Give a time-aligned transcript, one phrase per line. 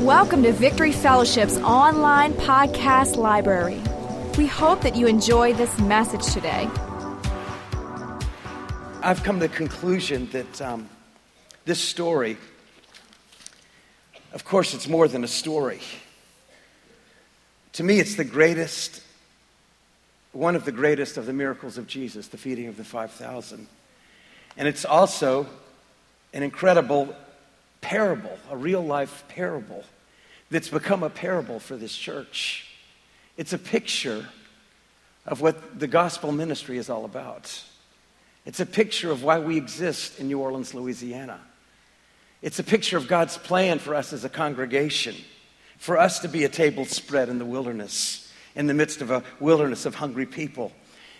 [0.00, 3.78] Welcome to Victory Fellowship's online podcast library.
[4.38, 6.70] We hope that you enjoy this message today.
[9.02, 10.88] I've come to the conclusion that um,
[11.66, 12.38] this story,
[14.32, 15.82] of course, it's more than a story.
[17.74, 19.02] To me, it's the greatest,
[20.32, 23.66] one of the greatest of the miracles of Jesus, the feeding of the 5,000.
[24.56, 25.46] And it's also
[26.32, 27.14] an incredible
[27.80, 29.84] parable, a real life parable
[30.50, 32.66] that's become a parable for this church.
[33.36, 34.26] It's a picture
[35.26, 37.62] of what the gospel ministry is all about.
[38.44, 41.40] It's a picture of why we exist in New Orleans, Louisiana.
[42.42, 45.14] It's a picture of God's plan for us as a congregation,
[45.78, 49.22] for us to be a table spread in the wilderness, in the midst of a
[49.38, 50.72] wilderness of hungry people.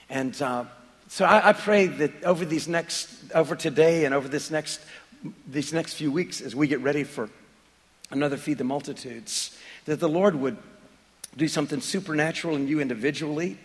[0.08, 0.64] And uh,
[1.08, 4.80] so I, I pray that over these next, over today and over this next
[5.46, 7.28] these next few weeks as we get ready for
[8.10, 10.56] another Feed the Multitudes, that the Lord would
[11.36, 13.58] do something supernatural in you individually.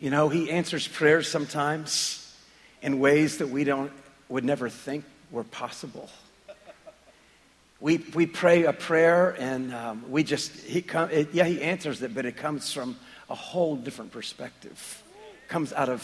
[0.00, 2.34] You know, He answers prayers sometimes
[2.82, 3.92] in ways that we don't,
[4.28, 6.08] would never think were possible.
[7.80, 12.00] We, we pray a prayer and um, we just, he come, it, yeah, He answers
[12.02, 12.96] it, but it comes from
[13.28, 15.02] a whole different perspective.
[15.48, 16.00] comes out of,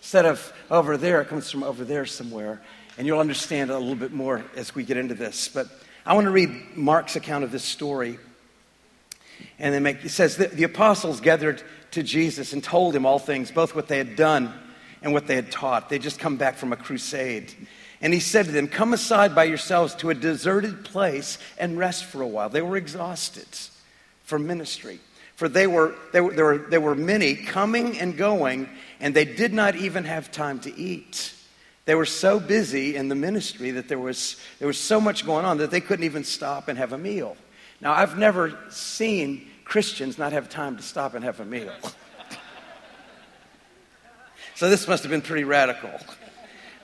[0.00, 2.60] instead of over there, it comes from over there somewhere
[2.98, 5.48] and you'll understand a little bit more as we get into this.
[5.48, 5.68] But
[6.04, 8.18] I want to read Mark's account of this story.
[9.60, 13.52] And then make, it says the apostles gathered to Jesus and told him all things,
[13.52, 14.52] both what they had done
[15.00, 15.88] and what they had taught.
[15.88, 17.54] They just come back from a crusade.
[18.00, 22.04] And he said to them, Come aside by yourselves to a deserted place and rest
[22.04, 22.48] for a while.
[22.48, 23.46] They were exhausted
[24.24, 24.98] from ministry.
[25.36, 28.68] For they were, they were, there, were, there were many coming and going,
[28.98, 31.32] and they did not even have time to eat.
[31.88, 35.46] They were so busy in the ministry that there was, there was so much going
[35.46, 37.34] on that they couldn't even stop and have a meal.
[37.80, 41.72] Now, I've never seen Christians not have time to stop and have a meal.
[44.54, 45.90] so this must have been pretty radical.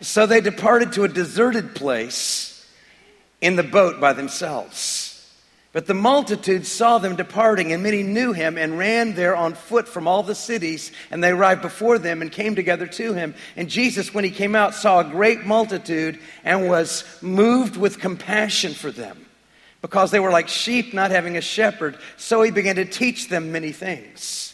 [0.01, 2.67] So they departed to a deserted place
[3.43, 5.14] in the boat by themselves.
[5.75, 9.89] But the multitude saw them departing, and many knew him and ran there on foot
[9.89, 10.93] from all the cities.
[11.11, 13.35] And they arrived before them and came together to him.
[13.57, 18.73] And Jesus, when he came out, saw a great multitude and was moved with compassion
[18.73, 19.27] for them
[19.83, 21.99] because they were like sheep not having a shepherd.
[22.19, 24.53] So he began to teach them many things.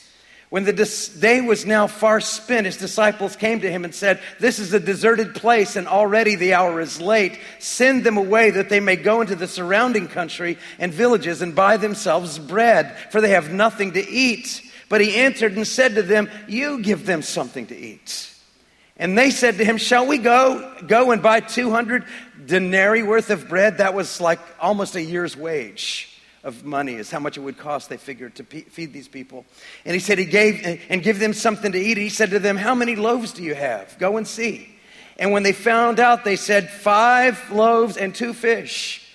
[0.50, 0.72] When the
[1.20, 4.80] day was now far spent, his disciples came to him and said, This is a
[4.80, 7.38] deserted place, and already the hour is late.
[7.60, 11.76] Send them away that they may go into the surrounding country and villages and buy
[11.76, 14.60] themselves bread, for they have nothing to eat.
[14.88, 18.34] But he answered and said to them, You give them something to eat.
[18.96, 22.04] And they said to him, Shall we go, go and buy 200
[22.44, 23.78] denarii worth of bread?
[23.78, 27.88] That was like almost a year's wage of money is how much it would cost,
[27.88, 29.44] they figured, to feed these people.
[29.84, 31.98] And he said, He gave, and give them something to eat.
[31.98, 33.98] He said to them, How many loaves do you have?
[33.98, 34.74] Go and see.
[35.18, 39.06] And when they found out, they said, Five loaves and two fish.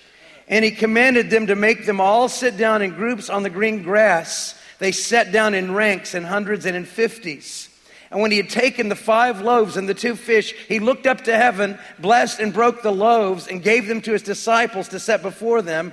[0.48, 3.82] And he commanded them to make them all sit down in groups on the green
[3.82, 4.56] grass.
[4.78, 7.68] They sat down in ranks, in hundreds and in fifties.
[8.10, 11.24] And when he had taken the five loaves and the two fish, he looked up
[11.24, 15.22] to heaven, blessed and broke the loaves, and gave them to his disciples to set
[15.22, 15.92] before them.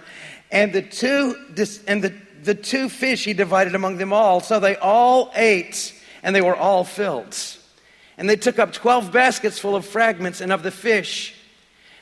[0.54, 1.36] And the two,
[1.88, 4.40] and the, the two fish he divided among them all.
[4.40, 7.36] So they all ate, and they were all filled.
[8.20, 11.34] And they took up 12 baskets full of fragments and of the fish.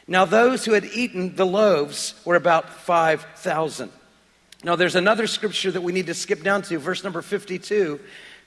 [0.05, 3.89] Now, those who had eaten the loaves were about 5,000.
[4.65, 8.01] Now, there's another scripture that we need to skip down to, verse number 52,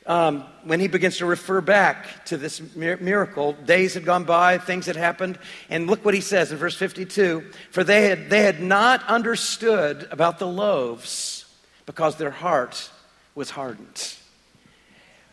[0.06, 4.86] um, when he begins to refer back to this miracle, days had gone by, things
[4.86, 5.38] had happened,
[5.70, 10.06] and look what he says in verse 52 For they had, they had not understood
[10.10, 11.46] about the loaves
[11.86, 12.90] because their heart
[13.34, 14.14] was hardened.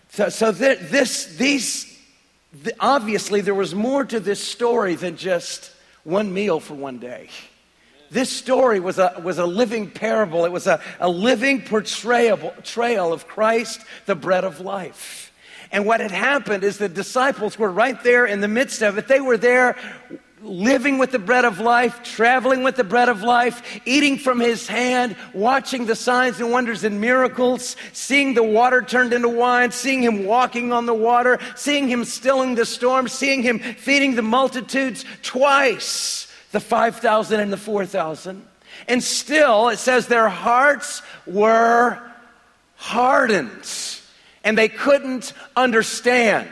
[0.09, 2.00] So, so this, these,
[2.80, 5.72] obviously, there was more to this story than just
[6.03, 7.29] one meal for one day.
[8.11, 10.43] This story was a, was a living parable.
[10.43, 12.53] It was a, a living portrayal,
[13.13, 15.31] of Christ, the bread of life.
[15.72, 19.08] And what had happened is the disciples were right there in the midst of it.
[19.08, 19.78] They were there
[20.41, 24.67] living with the bread of life, traveling with the bread of life, eating from his
[24.67, 30.03] hand, watching the signs and wonders and miracles, seeing the water turned into wine, seeing
[30.03, 35.05] him walking on the water, seeing him stilling the storm, seeing him feeding the multitudes
[35.22, 38.46] twice the 5,000 and the 4,000.
[38.88, 42.00] And still, it says their hearts were
[42.76, 43.68] hardened
[44.44, 46.48] and they couldn't understand.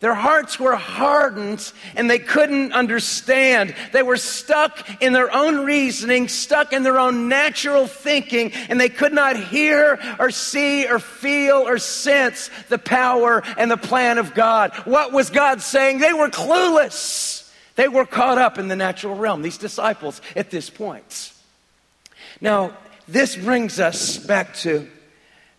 [0.00, 3.74] Their hearts were hardened and they couldn't understand.
[3.92, 8.88] They were stuck in their own reasoning, stuck in their own natural thinking, and they
[8.88, 14.34] could not hear or see or feel or sense the power and the plan of
[14.34, 14.72] God.
[14.86, 15.98] What was God saying?
[15.98, 17.39] They were clueless.
[17.80, 21.32] They were caught up in the natural realm, these disciples at this point.
[22.38, 22.76] Now,
[23.08, 24.86] this brings us back to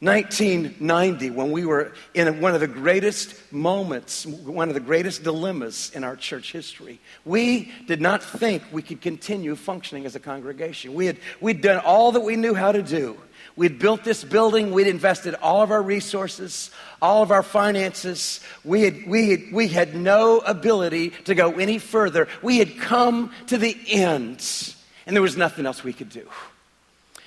[0.02, 5.92] 1990, when we were in one of the greatest moments, one of the greatest dilemmas
[5.96, 10.94] in our church history, we did not think we could continue functioning as a congregation.
[10.94, 13.18] We had, we'd done all that we knew how to do.
[13.56, 16.72] We'd built this building, we'd invested all of our resources,
[17.02, 18.40] all of our finances.
[18.64, 22.28] We had, we, had, we had no ability to go any further.
[22.42, 24.74] We had come to the end,
[25.06, 26.28] and there was nothing else we could do.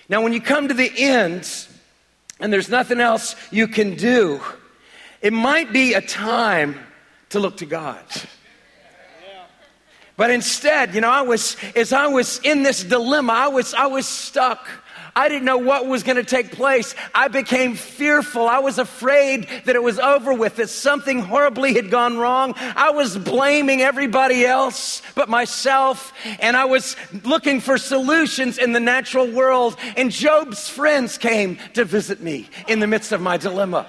[0.08, 1.48] Now, when you come to the end,
[2.40, 4.40] and there's nothing else you can do,
[5.20, 6.78] it might be a time
[7.30, 8.04] to look to God.
[10.16, 13.86] But instead, you know, I was, as I was in this dilemma, I was, I
[13.86, 14.68] was stuck.
[15.16, 16.94] I didn't know what was going to take place.
[17.14, 18.48] I became fearful.
[18.48, 22.54] I was afraid that it was over with, that something horribly had gone wrong.
[22.56, 28.80] I was blaming everybody else but myself, and I was looking for solutions in the
[28.80, 29.76] natural world.
[29.96, 33.88] And Job's friends came to visit me in the midst of my dilemma.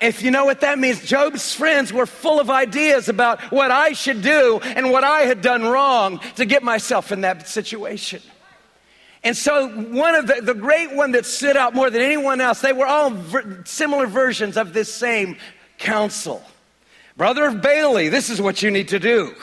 [0.00, 3.92] If you know what that means, Job's friends were full of ideas about what I
[3.92, 8.20] should do and what I had done wrong to get myself in that situation.
[9.24, 12.60] And so, one of the, the great one that stood out more than anyone else,
[12.60, 15.36] they were all ver- similar versions of this same
[15.78, 16.42] counsel.
[17.16, 19.34] Brother of Bailey, this is what you need to do.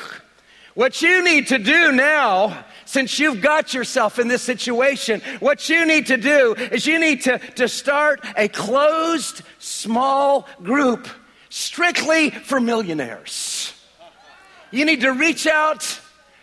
[0.73, 5.85] What you need to do now, since you've got yourself in this situation, what you
[5.85, 11.07] need to do is you need to, to start a closed, small group
[11.49, 13.73] strictly for millionaires.
[14.71, 15.99] You need to reach out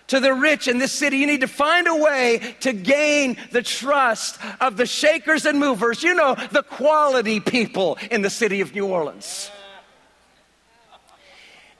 [0.08, 1.18] to the rich in this city.
[1.18, 6.02] You need to find a way to gain the trust of the shakers and movers,
[6.02, 9.50] you know, the quality people in the city of New Orleans.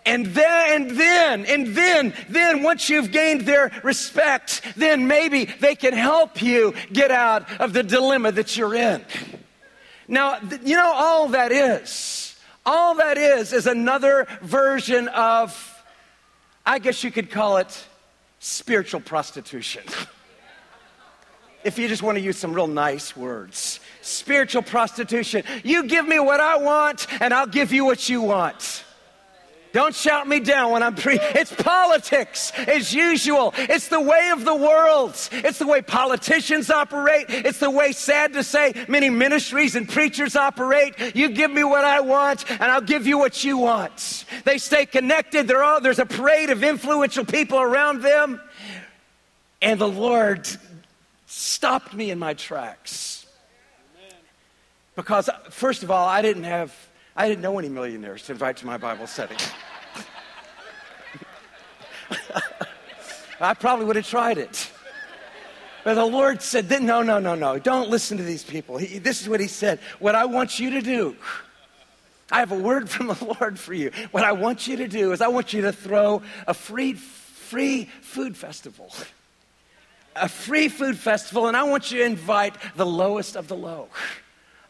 [0.05, 5.75] And then, and then, and then, then once you've gained their respect, then maybe they
[5.75, 9.05] can help you get out of the dilemma that you're in.
[10.07, 15.83] Now, you know, all that is, all that is, is another version of,
[16.65, 17.87] I guess you could call it
[18.47, 19.83] spiritual prostitution.
[21.65, 25.43] if you just want to use some real nice words, spiritual prostitution.
[25.65, 28.85] You give me what I want, and I'll give you what you want.
[29.77, 31.19] Don't shout me down when I'm pre.
[31.21, 33.53] It's politics as usual.
[33.59, 35.11] It's the way of the world.
[35.31, 37.27] It's the way politicians operate.
[37.29, 41.15] It's the way, sad to say, many ministries and preachers operate.
[41.15, 44.25] You give me what I want, and I'll give you what you want.
[44.45, 45.53] They stay connected.
[45.53, 48.41] All, there's a parade of influential people around them.
[49.61, 50.49] And the Lord
[51.27, 53.27] stopped me in my tracks.
[54.95, 56.75] Because, uh, first of all, I didn't have,
[57.15, 59.37] I didn't know any millionaires to invite to my Bible study.
[63.41, 64.71] I probably would have tried it.
[65.85, 67.59] But the Lord said, No, no, no, no.
[67.59, 68.77] Don't listen to these people.
[68.77, 69.79] He, this is what He said.
[70.01, 71.17] What I want you to do,
[72.31, 73.93] I have a word from the Lord for you.
[74.11, 77.85] What I want you to do is, I want you to throw a free, free
[78.01, 78.91] food festival.
[80.17, 83.89] A free food festival, and I want you to invite the lowest of the low.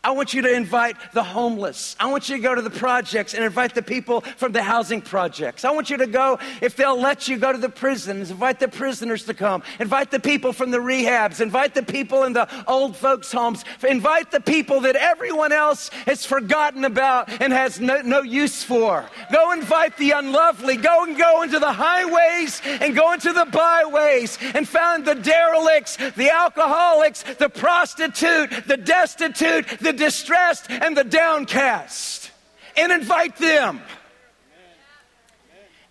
[0.06, 1.96] I want you to invite the homeless.
[1.98, 5.00] I want you to go to the projects and invite the people from the housing
[5.00, 5.64] projects.
[5.64, 8.68] I want you to go, if they'll let you, go to the prisons, invite the
[8.68, 12.94] prisoners to come, invite the people from the rehabs, invite the people in the old
[12.94, 18.22] folks' homes, invite the people that everyone else has forgotten about and has no, no
[18.22, 19.04] use for.
[19.32, 20.76] Go invite the unlovely.
[20.76, 25.96] Go and go into the highways and go into the byways and find the derelicts,
[25.96, 32.30] the alcoholics, the prostitute, the destitute, the distressed and the downcast
[32.76, 33.80] and invite them.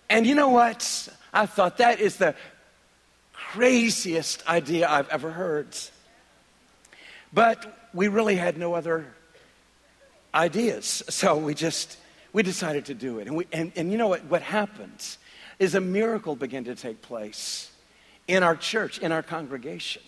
[0.08, 1.08] And you know what?
[1.32, 2.34] I thought that is the
[3.32, 5.76] craziest idea I've ever heard.
[7.32, 9.06] But we really had no other
[10.34, 11.02] ideas.
[11.08, 11.98] So we just
[12.32, 13.26] we decided to do it.
[13.26, 15.16] And, we, and, and you know what, what happens
[15.58, 17.70] is a miracle began to take place
[18.28, 20.02] in our church, in our congregation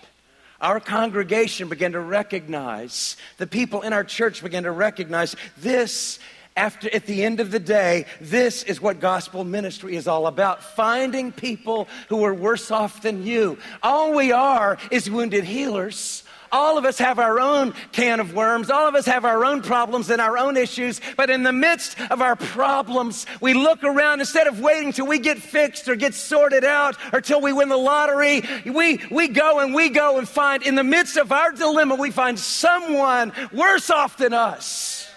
[0.61, 6.19] our congregation began to recognize, the people in our church began to recognize this
[6.57, 10.61] after at the end of the day this is what gospel ministry is all about
[10.61, 13.57] finding people who are worse off than you.
[13.81, 18.71] All we are is wounded healers All of us have our own can of worms.
[18.71, 21.00] All of us have our own problems and our own issues.
[21.17, 25.19] But in the midst of our problems, we look around instead of waiting till we
[25.19, 28.43] get fixed or get sorted out or till we win the lottery.
[28.64, 32.11] We, we go and we go and find in the midst of our dilemma, we
[32.11, 35.09] find someone worse off than us.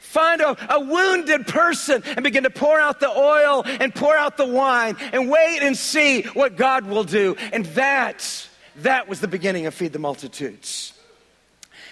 [0.00, 4.38] Find a, a, wounded person and begin to pour out the oil and pour out
[4.38, 7.36] the wine and wait and see what God will do.
[7.52, 8.48] And that,
[8.82, 10.92] that was the beginning of Feed the Multitudes.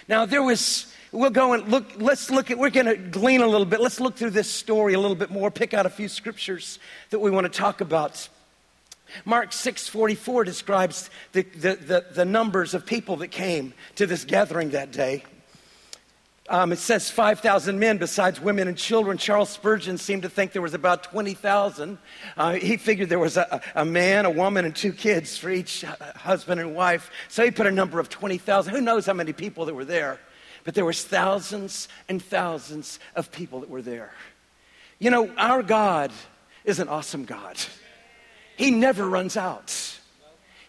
[0.07, 3.47] Now, there was, we'll go and look, let's look at, we're going to glean a
[3.47, 3.79] little bit.
[3.79, 6.79] Let's look through this story a little bit more, pick out a few scriptures
[7.09, 8.29] that we want to talk about.
[9.25, 14.71] Mark 6:44 describes the, the, the, the numbers of people that came to this gathering
[14.71, 15.23] that day.
[16.49, 19.17] Um, it says 5,000 men besides women and children.
[19.17, 21.97] Charles Spurgeon seemed to think there was about 20,000.
[22.37, 25.81] Uh, he figured there was a, a, man, a woman, and two kids for each
[26.15, 27.11] husband and wife.
[27.27, 28.73] So he put a number of 20,000.
[28.73, 30.19] Who knows how many people that were there?
[30.63, 34.13] But there was thousands and thousands of people that were there.
[34.99, 36.11] You know, our God
[36.63, 37.57] is an awesome God.
[38.55, 39.86] He never runs out.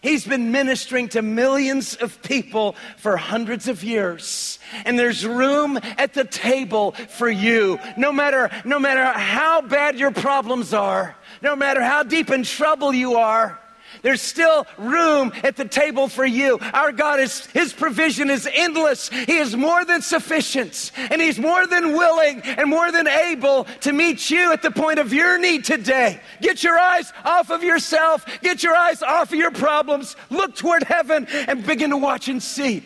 [0.01, 4.59] He's been ministering to millions of people for hundreds of years.
[4.85, 7.79] And there's room at the table for you.
[7.97, 12.93] No matter, no matter how bad your problems are, no matter how deep in trouble
[12.93, 13.59] you are,
[14.01, 16.59] there's still room at the table for you.
[16.73, 19.09] Our God is, His provision is endless.
[19.09, 23.93] He is more than sufficient and He's more than willing and more than able to
[23.93, 26.21] meet you at the point of your need today.
[26.41, 28.25] Get your eyes off of yourself.
[28.41, 30.15] Get your eyes off of your problems.
[30.29, 32.83] Look toward heaven and begin to watch and see.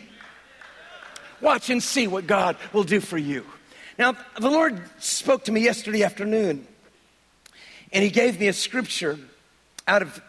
[1.40, 3.44] Watch and see what God will do for you.
[3.98, 6.66] Now, the Lord spoke to me yesterday afternoon
[7.92, 9.18] and He gave me a scripture
[9.86, 10.20] out of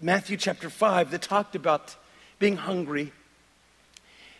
[0.00, 1.94] Matthew chapter 5 that talked about
[2.38, 3.12] being hungry.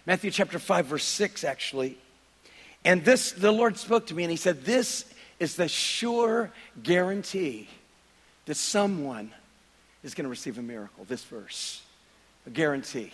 [0.07, 1.99] Matthew chapter 5, verse 6, actually.
[2.85, 5.05] And this, the Lord spoke to me and He said, This
[5.39, 6.51] is the sure
[6.83, 7.69] guarantee
[8.47, 9.33] that someone
[10.03, 11.05] is going to receive a miracle.
[11.05, 11.83] This verse.
[12.47, 13.13] A guarantee.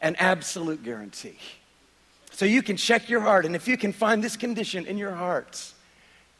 [0.00, 1.38] An absolute guarantee.
[2.30, 5.14] So you can check your heart, and if you can find this condition in your
[5.14, 5.72] hearts,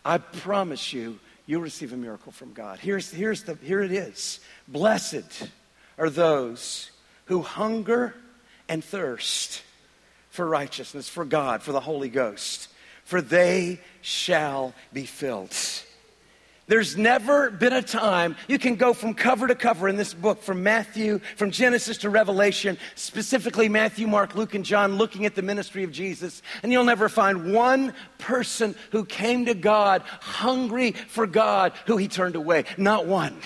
[0.04, 2.79] I promise you, you'll receive a miracle from God.
[2.79, 4.41] Here's, here's the, here it is.
[4.69, 5.49] Blessed
[5.99, 6.91] are those
[7.27, 8.15] who hunger
[8.69, 9.63] and thirst
[10.31, 12.69] for righteousness, for God, for the Holy Ghost,
[13.05, 15.55] for they shall be filled.
[16.66, 20.42] There's never been a time you can go from cover to cover in this book,
[20.42, 25.42] from Matthew, from Genesis to Revelation, specifically Matthew, Mark, Luke, and John, looking at the
[25.42, 31.26] ministry of Jesus, and you'll never find one person who came to God hungry for
[31.26, 32.64] God who he turned away.
[32.78, 33.37] Not one.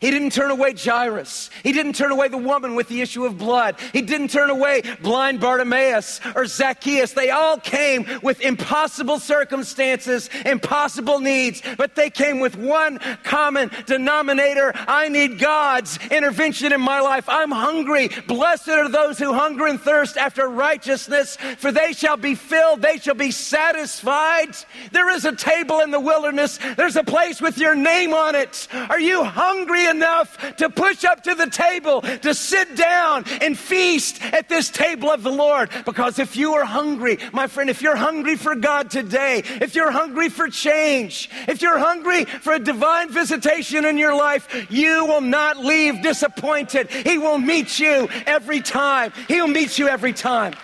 [0.00, 1.50] He didn't turn away Jairus.
[1.62, 3.76] He didn't turn away the woman with the issue of blood.
[3.92, 7.12] He didn't turn away blind Bartimaeus or Zacchaeus.
[7.12, 14.72] They all came with impossible circumstances, impossible needs, but they came with one common denominator.
[14.74, 17.28] I need God's intervention in my life.
[17.28, 18.08] I'm hungry.
[18.26, 22.80] Blessed are those who hunger and thirst after righteousness, for they shall be filled.
[22.80, 24.56] They shall be satisfied.
[24.92, 26.58] There is a table in the wilderness.
[26.78, 28.66] There's a place with your name on it.
[28.72, 34.22] Are you hungry enough to push up to the table, to sit down and feast
[34.22, 35.70] at this table of the Lord.
[35.84, 39.90] Because if you are hungry, my friend, if you're hungry for God today, if you're
[39.90, 45.20] hungry for change, if you're hungry for a divine visitation in your life, you will
[45.20, 46.90] not leave disappointed.
[46.90, 49.12] He will meet you every time.
[49.28, 50.54] He'll meet you every time.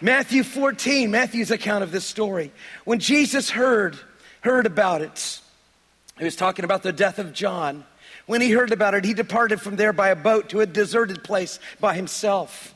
[0.00, 2.52] Matthew 14, Matthew's account of this story.
[2.84, 3.96] When Jesus heard,
[4.40, 5.40] heard about it,
[6.18, 7.84] he was talking about the death of John.
[8.26, 11.24] When he heard about it, he departed from there by a boat to a deserted
[11.24, 12.74] place by himself.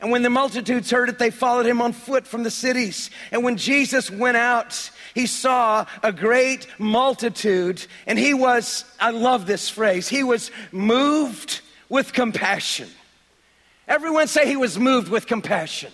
[0.00, 3.10] And when the multitudes heard it, they followed him on foot from the cities.
[3.32, 9.46] And when Jesus went out, he saw a great multitude, and he was, I love
[9.46, 12.88] this phrase, he was moved with compassion.
[13.88, 15.90] Everyone say he was moved with compassion.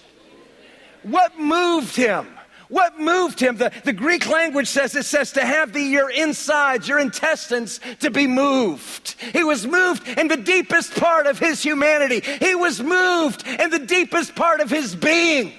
[1.02, 2.26] What moved him?
[2.68, 3.56] What moved him?
[3.56, 8.10] The, the Greek language says it says to have the, your insides, your intestines to
[8.10, 9.16] be moved.
[9.32, 12.20] He was moved in the deepest part of his humanity.
[12.20, 15.52] He was moved in the deepest part of his being.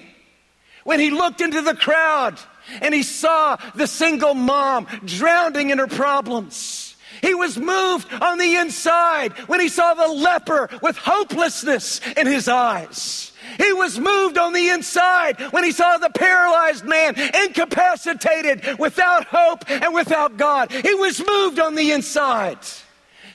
[0.84, 2.40] When he looked into the crowd
[2.82, 6.96] and he saw the single mom drowning in her problems.
[7.22, 12.48] He was moved on the inside when he saw the leper with hopelessness in his
[12.48, 13.32] eyes.
[13.58, 19.70] He was moved on the inside when he saw the paralyzed man incapacitated without hope
[19.70, 20.72] and without God.
[20.72, 22.60] He was moved on the inside.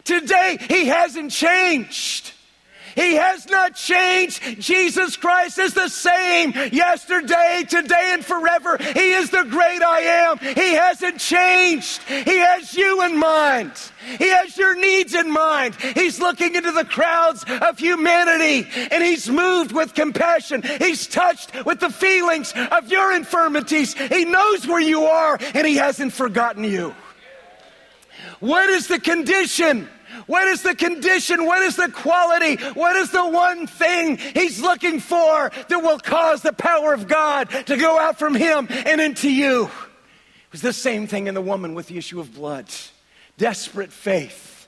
[0.04, 2.32] Today, he hasn't changed.
[2.94, 4.60] He has not changed.
[4.60, 8.78] Jesus Christ is the same yesterday, today, and forever.
[8.78, 10.38] He is the great I am.
[10.38, 12.02] He hasn't changed.
[12.02, 13.72] He has you in mind.
[14.18, 15.74] He has your needs in mind.
[15.74, 20.62] He's looking into the crowds of humanity and he's moved with compassion.
[20.78, 23.94] He's touched with the feelings of your infirmities.
[23.94, 26.94] He knows where you are and he hasn't forgotten you.
[28.40, 29.88] What is the condition?
[30.30, 31.44] What is the condition?
[31.44, 32.54] What is the quality?
[32.74, 37.50] What is the one thing he's looking for that will cause the power of God
[37.66, 39.64] to go out from him and into you?
[39.64, 42.66] It was the same thing in the woman with the issue of blood.
[43.38, 44.59] Desperate faith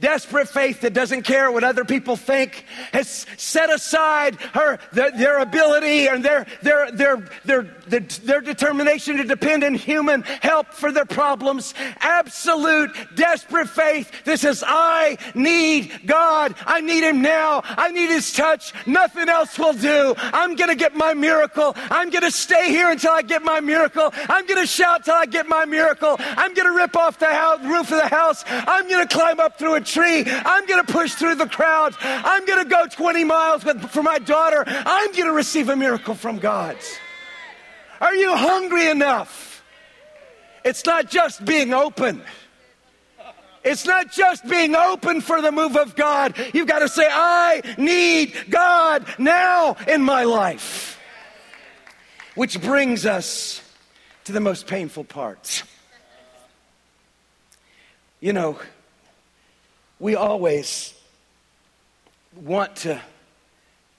[0.00, 5.38] Desperate faith that doesn't care what other people think has set aside her, their, their
[5.38, 10.90] ability and their, their, their, their, their, their determination to depend on human help for
[10.90, 11.74] their problems.
[12.00, 16.56] Absolute desperate faith that says, I need God.
[16.66, 17.62] I need Him now.
[17.64, 18.72] I need His touch.
[18.86, 20.14] Nothing else will do.
[20.18, 21.72] I'm going to get my miracle.
[21.76, 24.12] I'm going to stay here until I get my miracle.
[24.28, 26.16] I'm going to shout till I get my miracle.
[26.18, 28.44] I'm going to rip off the house, roof of the house.
[28.48, 30.24] I'm going to climb up through a tree.
[30.26, 31.94] I'm going to push through the crowd.
[32.00, 34.64] I'm going to go 20 miles with, for my daughter.
[34.66, 36.76] I'm going to receive a miracle from God.
[38.00, 39.62] Are you hungry enough?
[40.64, 42.22] It's not just being open.
[43.64, 46.34] It's not just being open for the move of God.
[46.52, 51.00] You've got to say, I need God now in my life.
[52.34, 53.62] Which brings us
[54.24, 55.62] to the most painful parts.
[58.20, 58.58] You know,
[60.04, 60.92] we always
[62.36, 63.00] want to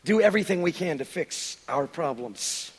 [0.03, 2.71] do everything we can to fix our problems.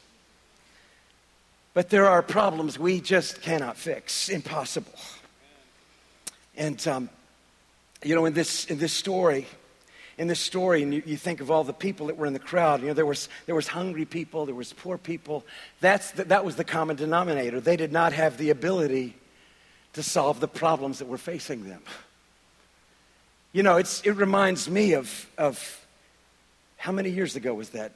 [1.74, 4.94] But there are problems we just cannot fix, impossible.
[6.56, 7.10] And, um,
[8.04, 9.48] you know, in this, in this story,
[10.18, 12.38] in this story, and you, you, think of all the people that were in the
[12.38, 15.44] crowd, you know, there was, there was hungry people, there was poor people.
[15.80, 17.60] That's the, that was the common denominator.
[17.60, 19.16] They did not have the ability
[19.94, 21.82] to solve the problems that were facing them.
[23.56, 25.86] You know, it's, it reminds me of, of
[26.76, 27.92] how many years ago was that?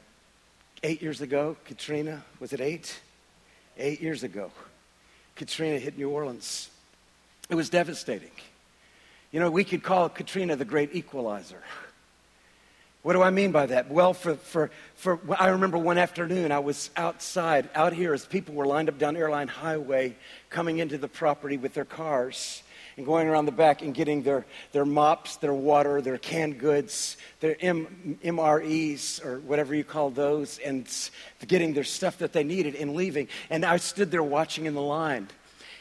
[0.82, 2.24] Eight years ago, Katrina?
[2.38, 2.98] Was it eight?
[3.76, 4.50] Eight years ago,
[5.36, 6.70] Katrina hit New Orleans.
[7.50, 8.30] It was devastating.
[9.32, 11.62] You know, we could call Katrina the great equalizer.
[13.02, 13.90] What do I mean by that?
[13.90, 18.54] Well, for, for, for, I remember one afternoon I was outside, out here, as people
[18.54, 20.16] were lined up down Airline Highway
[20.48, 22.62] coming into the property with their cars
[23.00, 27.16] and going around the back and getting their, their mops, their water, their canned goods,
[27.40, 30.86] their M, MREs, or whatever you call those, and
[31.48, 33.28] getting their stuff that they needed and leaving.
[33.48, 35.28] And I stood there watching in the line.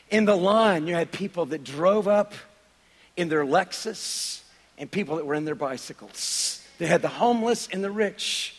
[0.10, 2.34] In the line, you had people that drove up
[3.18, 4.42] in their Lexus
[4.78, 6.66] and people that were in their bicycles.
[6.78, 8.56] They had the homeless and the rich.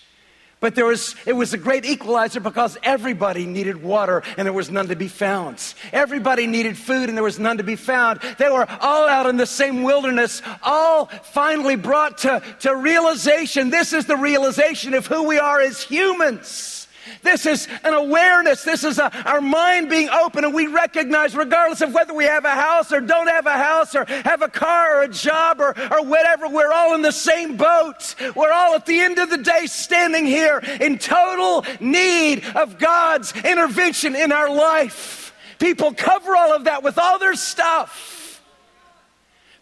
[0.60, 4.70] But there was, it was a great equalizer because everybody needed water and there was
[4.70, 5.74] none to be found.
[5.90, 8.20] Everybody needed food and there was none to be found.
[8.38, 13.70] They were all out in the same wilderness, all finally brought to, to realization.
[13.70, 16.79] This is the realization of who we are as humans.
[17.22, 18.64] This is an awareness.
[18.64, 22.44] This is a, our mind being open, and we recognize, regardless of whether we have
[22.44, 25.74] a house or don't have a house or have a car or a job or,
[25.92, 28.14] or whatever, we're all in the same boat.
[28.34, 33.32] We're all at the end of the day standing here in total need of God's
[33.44, 35.34] intervention in our life.
[35.58, 38.19] People cover all of that with all their stuff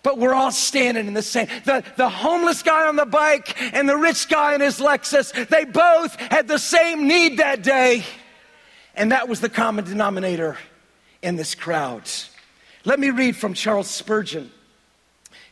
[0.02, 1.48] but we're all standing in the same.
[1.64, 5.64] The, the homeless guy on the bike and the rich guy in his Lexus, they
[5.64, 8.04] both had the same need that day.
[8.94, 10.56] And that was the common denominator
[11.22, 12.08] in this crowd.
[12.84, 14.50] Let me read from Charles Spurgeon.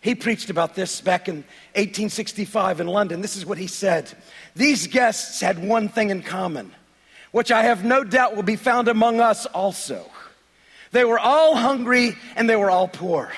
[0.00, 1.36] He preached about this back in
[1.74, 3.20] 1865 in London.
[3.20, 4.12] This is what he said
[4.54, 6.72] These guests had one thing in common,
[7.32, 10.08] which I have no doubt will be found among us also.
[10.92, 13.32] They were all hungry and they were all poor.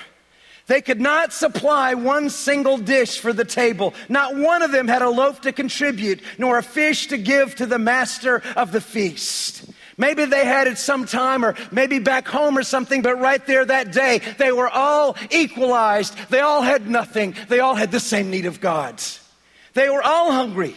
[0.69, 3.95] They could not supply one single dish for the table.
[4.09, 7.67] Not one of them had a loaf to contribute, nor a fish to give to
[7.67, 9.65] the master of the feast.
[9.97, 13.93] Maybe they had it sometime or maybe back home or something, but right there that
[13.93, 16.17] day, they were all equalized.
[16.29, 17.35] They all had nothing.
[17.49, 19.03] They all had the same need of God.
[19.73, 20.77] They were all hungry.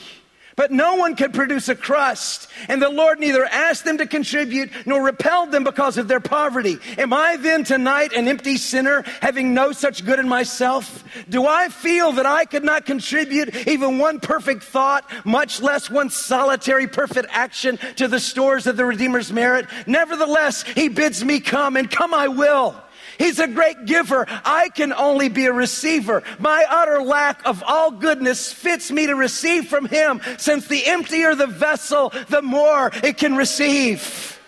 [0.61, 4.69] But no one could produce a crust, and the Lord neither asked them to contribute
[4.85, 6.77] nor repelled them because of their poverty.
[6.99, 11.03] Am I then tonight an empty sinner, having no such good in myself?
[11.27, 16.11] Do I feel that I could not contribute even one perfect thought, much less one
[16.11, 19.65] solitary perfect action to the stores of the Redeemer's merit?
[19.87, 22.75] Nevertheless, He bids me come, and come I will.
[23.17, 24.25] He's a great giver.
[24.29, 26.23] I can only be a receiver.
[26.39, 31.35] My utter lack of all goodness fits me to receive from Him, since the emptier
[31.35, 34.39] the vessel, the more it can receive.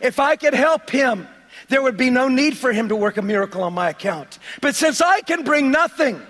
[0.00, 1.28] If I could help Him,
[1.68, 4.38] there would be no need for Him to work a miracle on my account.
[4.60, 6.20] But since I can bring nothing,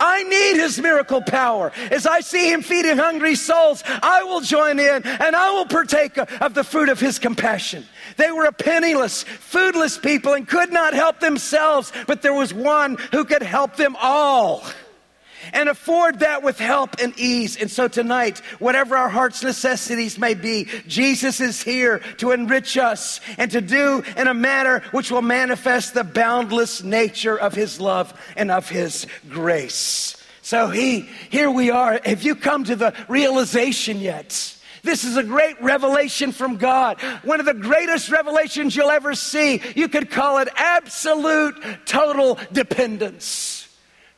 [0.00, 1.72] I need his miracle power.
[1.90, 6.16] As I see him feeding hungry souls, I will join in and I will partake
[6.18, 7.84] of the fruit of his compassion.
[8.16, 12.96] They were a penniless, foodless people and could not help themselves, but there was one
[13.12, 14.64] who could help them all
[15.52, 17.56] and afford that with help and ease.
[17.56, 23.20] And so tonight, whatever our heart's necessities may be, Jesus is here to enrich us
[23.36, 28.18] and to do in a manner which will manifest the boundless nature of his love
[28.36, 30.16] and of his grace.
[30.42, 32.00] So he, here we are.
[32.04, 34.54] Have you come to the realization yet?
[34.82, 37.00] This is a great revelation from God.
[37.22, 39.60] One of the greatest revelations you'll ever see.
[39.74, 43.57] You could call it absolute total dependence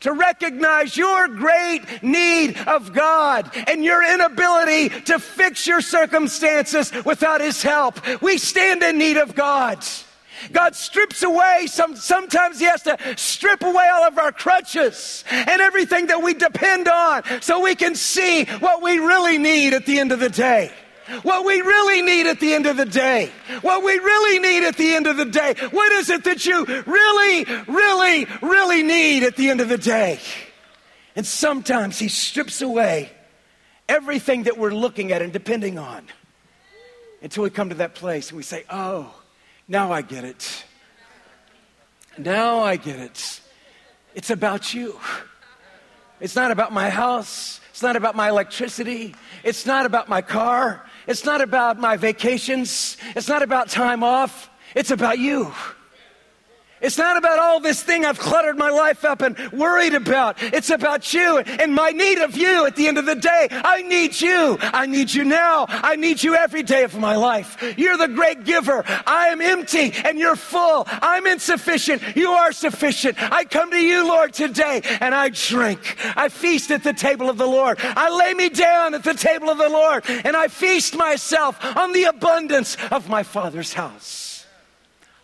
[0.01, 7.41] to recognize your great need of God and your inability to fix your circumstances without
[7.41, 8.01] His help.
[8.23, 9.85] We stand in need of God.
[10.53, 15.61] God strips away, some, sometimes He has to strip away all of our crutches and
[15.61, 19.99] everything that we depend on so we can see what we really need at the
[19.99, 20.73] end of the day.
[21.23, 23.31] What we really need at the end of the day.
[23.63, 25.55] What we really need at the end of the day.
[25.71, 30.21] What is it that you really, really, really need at the end of the day?
[31.17, 33.11] And sometimes He strips away
[33.89, 36.07] everything that we're looking at and depending on
[37.23, 39.13] until we come to that place and we say, Oh,
[39.69, 40.65] now I get it.
[42.19, 43.41] Now I get it.
[44.15, 44.99] It's about you.
[46.21, 47.61] It's not about my house.
[47.71, 49.15] It's not about my electricity.
[49.43, 50.85] It's not about my car.
[51.11, 52.97] It's not about my vacations.
[53.17, 54.49] It's not about time off.
[54.77, 55.53] It's about you.
[56.91, 60.43] It's not about all this thing I've cluttered my life up and worried about.
[60.43, 63.47] It's about you and my need of you at the end of the day.
[63.49, 64.59] I need you.
[64.61, 65.67] I need you now.
[65.69, 67.63] I need you every day of my life.
[67.79, 68.83] You're the great giver.
[69.07, 70.83] I am empty and you're full.
[70.89, 72.17] I'm insufficient.
[72.17, 73.23] You are sufficient.
[73.23, 75.97] I come to you, Lord, today and I drink.
[76.17, 77.79] I feast at the table of the Lord.
[77.81, 81.93] I lay me down at the table of the Lord and I feast myself on
[81.93, 84.30] the abundance of my Father's house.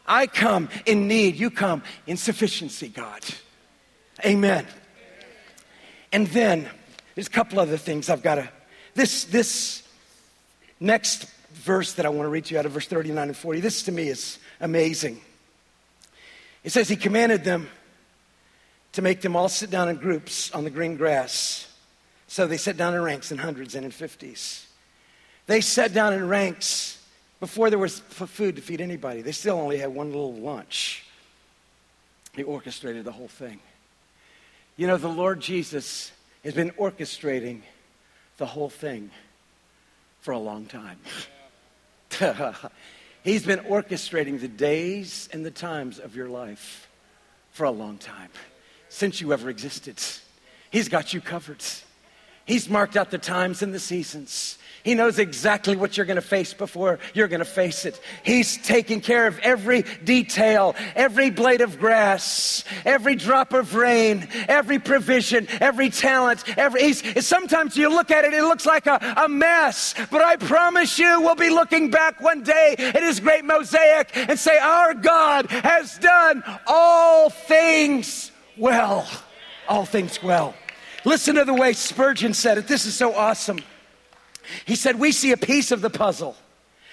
[0.07, 3.23] I come in need, you come in sufficiency, God.
[4.25, 4.67] Amen.
[6.13, 6.69] And then
[7.15, 8.49] there's a couple other things I've got to.
[8.95, 9.83] This, this
[10.81, 13.61] next verse that I want to read to you out of verse 39 and 40,
[13.61, 15.21] this to me is amazing.
[16.65, 17.69] It says, He commanded them
[18.93, 21.71] to make them all sit down in groups on the green grass.
[22.29, 24.67] So they sat down in ranks in hundreds and in fifties.
[25.47, 26.96] They sat down in ranks
[27.41, 31.05] before there was food to feed anybody, they still only had one little lunch.
[32.35, 33.61] He orchestrated the whole thing.
[34.77, 36.13] You know, the Lord Jesus
[36.45, 37.63] has been orchestrating
[38.37, 39.11] the whole thing
[40.21, 40.99] for a long time.
[43.25, 46.89] He's been orchestrating the days and the times of your life
[47.53, 48.31] for a long time,
[48.89, 50.01] since you ever existed.
[50.71, 51.65] He's got you covered.
[52.47, 54.57] He's marked out the times and the seasons.
[54.87, 58.01] He knows exactly what you're going to face before you're going to face it.
[58.23, 64.79] He's taking care of every detail, every blade of grass, every drop of rain, every
[64.79, 66.45] provision, every talent.
[66.57, 71.01] Every, sometimes you look at it, it looks like a, a mess, but I promise
[71.01, 75.51] you we'll be looking back one day at his great mosaic and say, Our God
[75.51, 79.05] has done all things well.
[79.69, 80.55] All things well.
[81.07, 82.67] Listen to the way Spurgeon said it.
[82.67, 83.61] This is so awesome.
[84.65, 86.37] He said, We see a piece of the puzzle.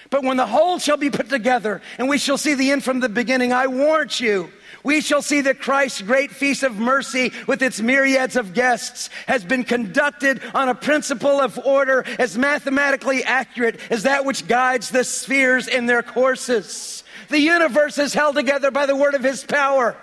[0.08, 3.00] But when the whole shall be put together and we shall see the end from
[3.00, 4.50] the beginning, I warrant you,
[4.84, 9.44] we shall see that Christ's great feast of mercy with its myriads of guests has
[9.44, 15.02] been conducted on a principle of order as mathematically accurate as that which guides the
[15.02, 17.02] spheres in their courses.
[17.30, 19.96] The universe is held together by the word of his power.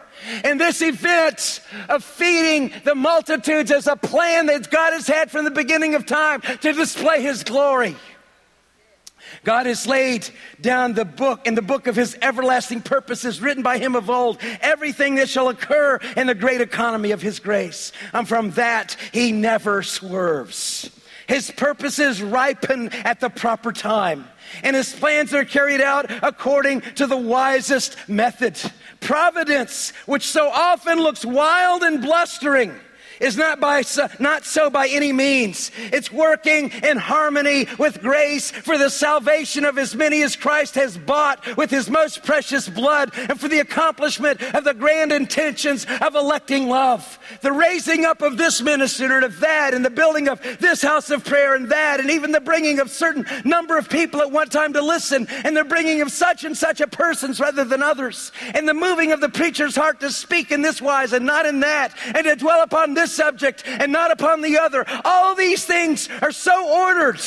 [0.43, 5.45] And this event of feeding the multitudes is a plan that God has had from
[5.45, 7.95] the beginning of time to display his glory.
[9.43, 10.29] God has laid
[10.59, 14.37] down the book in the book of his everlasting purposes written by him of old,
[14.61, 17.91] everything that shall occur in the great economy of his grace.
[18.13, 20.91] And from that, he never swerves.
[21.31, 24.27] His purposes ripen at the proper time,
[24.63, 28.59] and his plans are carried out according to the wisest method.
[28.99, 32.77] Providence, which so often looks wild and blustering,
[33.21, 35.71] is not by so, not so by any means.
[35.77, 40.97] It's working in harmony with grace for the salvation of as many as Christ has
[40.97, 46.15] bought with his most precious blood and for the accomplishment of the grand intentions of
[46.15, 47.19] electing love.
[47.41, 51.11] The raising up of this minister and of that and the building of this house
[51.11, 54.49] of prayer and that and even the bringing of certain number of people at one
[54.49, 58.31] time to listen and the bringing of such and such a persons rather than others
[58.55, 61.59] and the moving of the preacher's heart to speak in this wise and not in
[61.59, 64.85] that and to dwell upon this subject and not upon the other.
[65.05, 67.21] All these things are so ordered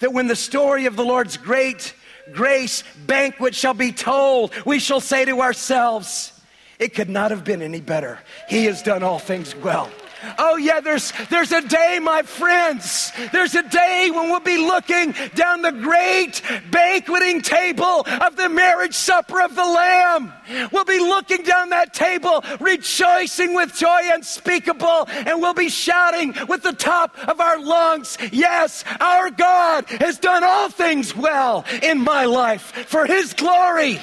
[0.00, 1.94] that when the story of the Lord's great
[2.32, 6.32] grace banquet shall be told, we shall say to ourselves,
[6.78, 8.18] it could not have been any better.
[8.48, 9.90] He has done all things well.
[10.38, 13.12] Oh, yeah, there's, there's a day, my friends.
[13.32, 18.94] There's a day when we'll be looking down the great banqueting table of the marriage
[18.94, 20.32] supper of the Lamb.
[20.72, 26.62] We'll be looking down that table, rejoicing with joy unspeakable, and we'll be shouting with
[26.62, 32.24] the top of our lungs, Yes, our God has done all things well in my
[32.24, 34.00] life for His glory.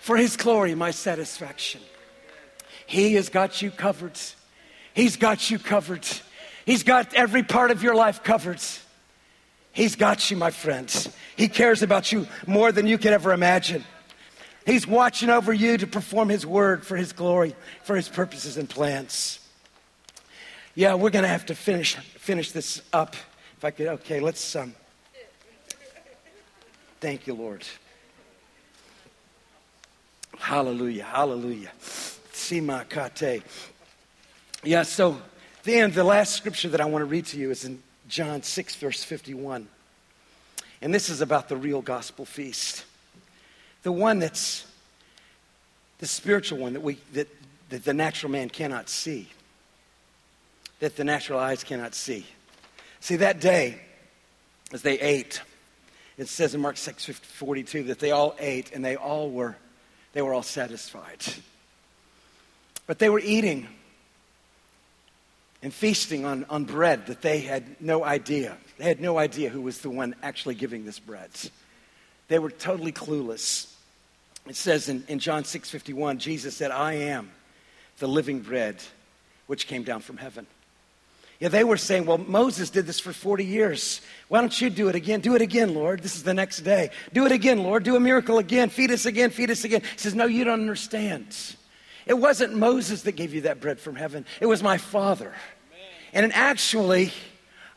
[0.00, 1.80] For His glory, my satisfaction.
[2.86, 4.18] He has got you covered.
[4.96, 6.08] He's got you covered.
[6.64, 8.62] He's got every part of your life covered.
[9.70, 11.14] He's got you, my friends.
[11.36, 13.84] He cares about you more than you can ever imagine.
[14.64, 18.70] He's watching over you to perform His word for His glory, for His purposes and
[18.70, 19.38] plans.
[20.74, 23.16] Yeah, we're going to have to finish, finish this up.
[23.58, 24.56] If I could, okay, let's.
[24.56, 24.74] Um,
[27.00, 27.66] thank you, Lord.
[30.38, 31.70] Hallelujah, hallelujah.
[31.82, 33.42] Sima kate.
[34.66, 35.22] Yeah, so
[35.62, 38.74] then the last scripture that I want to read to you is in John 6,
[38.74, 39.68] verse 51.
[40.82, 42.84] And this is about the real gospel feast.
[43.84, 44.66] The one that's
[45.98, 47.28] the spiritual one that, we, that,
[47.68, 49.28] that the natural man cannot see,
[50.80, 52.26] that the natural eyes cannot see.
[52.98, 53.80] See, that day,
[54.72, 55.42] as they ate,
[56.18, 59.56] it says in Mark 6 42 that they all ate and they all were,
[60.12, 61.24] they were all satisfied.
[62.88, 63.68] But they were eating
[65.66, 68.56] and feasting on, on bread that they had no idea.
[68.78, 71.30] They had no idea who was the one actually giving this bread.
[72.28, 73.74] They were totally clueless.
[74.46, 77.32] It says in, in John 6:51, Jesus said, I am
[77.98, 78.76] the living bread
[79.48, 80.46] which came down from heaven.
[81.40, 84.02] Yeah, they were saying, well, Moses did this for 40 years.
[84.28, 85.18] Why don't you do it again?
[85.18, 86.00] Do it again, Lord.
[86.00, 86.90] This is the next day.
[87.12, 87.82] Do it again, Lord.
[87.82, 88.68] Do a miracle again.
[88.68, 89.30] Feed us again.
[89.30, 89.80] Feed us again.
[89.80, 91.56] He says, no, you don't understand.
[92.06, 95.34] It wasn't Moses that gave you that bread from heaven, it was my Father.
[96.16, 97.12] And actually,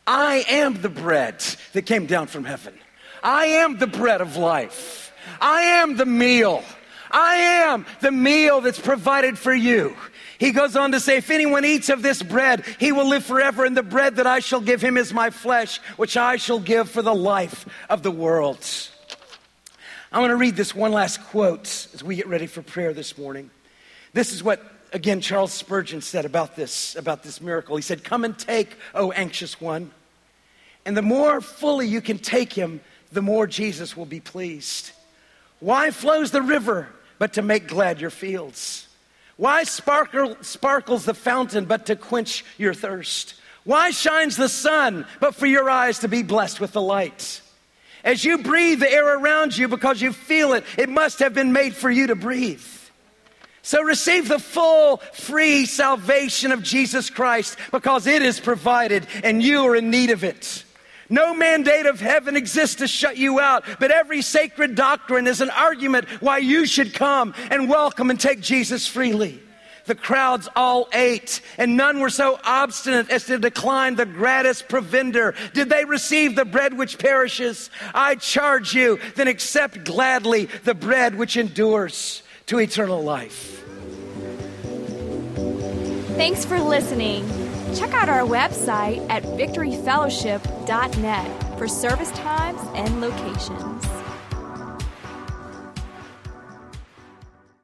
[0.07, 2.73] I am the bread that came down from heaven.
[3.21, 5.11] I am the bread of life.
[5.41, 6.63] I am the meal.
[7.11, 9.93] I am the meal that's provided for you.
[10.37, 13.65] He goes on to say, If anyone eats of this bread, he will live forever,
[13.65, 16.89] and the bread that I shall give him is my flesh, which I shall give
[16.89, 18.65] for the life of the world.
[20.13, 23.17] I want to read this one last quote as we get ready for prayer this
[23.17, 23.51] morning.
[24.13, 27.75] This is what, again, Charles Spurgeon said about this, about this miracle.
[27.75, 29.91] He said, Come and take, O anxious one.
[30.85, 34.91] And the more fully you can take him, the more Jesus will be pleased.
[35.59, 38.87] Why flows the river but to make glad your fields?
[39.37, 43.35] Why sparkle, sparkles the fountain but to quench your thirst?
[43.65, 47.41] Why shines the sun but for your eyes to be blessed with the light?
[48.03, 51.51] As you breathe the air around you because you feel it, it must have been
[51.51, 52.63] made for you to breathe.
[53.69, 59.63] So receive the full, free salvation of Jesus Christ because it is provided and you
[59.65, 60.63] are in need of it.
[61.07, 65.51] No mandate of heaven exists to shut you out, but every sacred doctrine is an
[65.51, 69.39] argument why you should come and welcome and take Jesus freely.
[69.85, 75.35] The crowds all ate, and none were so obstinate as to decline the gratis provender.
[75.53, 77.69] Did they receive the bread which perishes?
[77.93, 83.63] I charge you, then accept gladly the bread which endures to eternal life.
[86.17, 87.23] Thanks for listening.
[87.75, 93.88] Check out our website at victoryfellowship.net for service times and locations.